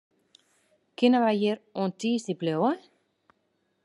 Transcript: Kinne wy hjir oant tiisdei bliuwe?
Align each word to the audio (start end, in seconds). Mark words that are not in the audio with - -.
Kinne 0.97 1.17
wy 1.23 1.33
hjir 1.39 1.57
oant 1.79 1.97
tiisdei 1.99 2.39
bliuwe? 2.39 2.73